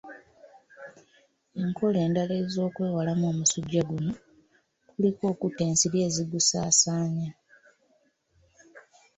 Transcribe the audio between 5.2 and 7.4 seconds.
okutta ensiri ezibusaasaanya